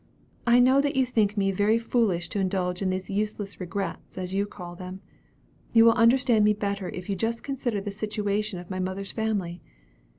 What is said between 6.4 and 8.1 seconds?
me better if you just consider the